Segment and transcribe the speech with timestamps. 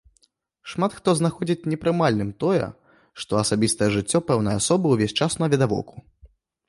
[0.71, 2.65] Шмат хто знаходзіць непрымальным тое,
[3.25, 5.95] што асабістае жыццё пэўнай асобы ўвесь час навідавоку.